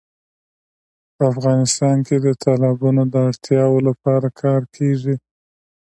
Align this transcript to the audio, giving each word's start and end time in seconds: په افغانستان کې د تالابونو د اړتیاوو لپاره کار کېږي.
په 1.15 1.23
افغانستان 1.33 1.97
کې 2.07 2.15
د 2.25 2.27
تالابونو 2.43 3.03
د 3.13 3.15
اړتیاوو 3.29 3.85
لپاره 3.87 4.27
کار 4.41 4.61
کېږي. 4.75 5.15